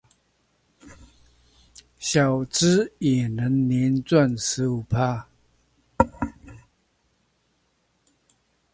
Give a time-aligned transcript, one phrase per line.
[1.99, 5.27] 小資也能年賺十五趴